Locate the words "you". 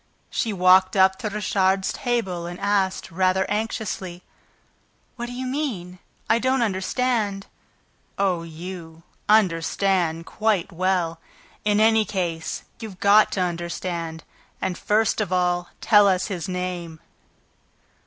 5.31-5.45, 8.41-9.03